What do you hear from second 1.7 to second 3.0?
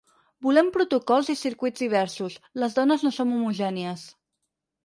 diversos, les